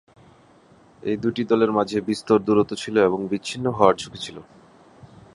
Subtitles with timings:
[1.03, 4.37] এই দুটি দলের মাঝে বিস্তর দূরত্ব ছিলো এবং বিচ্ছিন্ন হওয়ার ঝুঁকি ছিল।